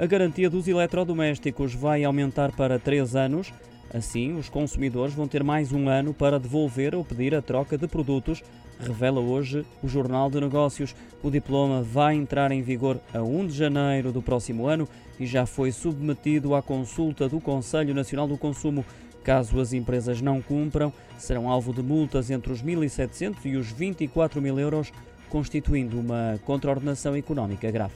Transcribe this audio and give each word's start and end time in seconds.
A 0.00 0.06
garantia 0.06 0.48
dos 0.48 0.66
eletrodomésticos 0.66 1.74
vai 1.74 2.04
aumentar 2.04 2.52
para 2.52 2.78
3 2.78 3.14
anos. 3.14 3.52
Assim, 3.92 4.32
os 4.32 4.48
consumidores 4.48 5.12
vão 5.12 5.28
ter 5.28 5.44
mais 5.44 5.72
um 5.72 5.90
ano 5.90 6.14
para 6.14 6.40
devolver 6.40 6.94
ou 6.94 7.04
pedir 7.04 7.34
a 7.34 7.42
troca 7.42 7.76
de 7.76 7.86
produtos, 7.86 8.42
revela 8.78 9.20
hoje 9.20 9.62
o 9.82 9.88
Jornal 9.88 10.30
de 10.30 10.40
Negócios. 10.40 10.96
O 11.22 11.30
diploma 11.30 11.82
vai 11.82 12.14
entrar 12.14 12.50
em 12.50 12.62
vigor 12.62 12.98
a 13.12 13.22
1 13.22 13.48
de 13.48 13.52
janeiro 13.52 14.10
do 14.10 14.22
próximo 14.22 14.66
ano 14.66 14.88
e 15.18 15.26
já 15.26 15.44
foi 15.44 15.70
submetido 15.70 16.54
à 16.54 16.62
consulta 16.62 17.28
do 17.28 17.38
Conselho 17.38 17.94
Nacional 17.94 18.26
do 18.26 18.38
Consumo. 18.38 18.86
Caso 19.22 19.60
as 19.60 19.74
empresas 19.74 20.22
não 20.22 20.40
cumpram, 20.40 20.90
serão 21.18 21.46
alvo 21.46 21.74
de 21.74 21.82
multas 21.82 22.30
entre 22.30 22.50
os 22.50 22.62
1.700 22.62 23.36
e 23.44 23.54
os 23.54 23.70
24 23.70 24.40
mil 24.40 24.58
euros, 24.58 24.90
constituindo 25.28 26.00
uma 26.00 26.40
contraordenação 26.46 27.14
económica 27.14 27.70
grave. 27.70 27.92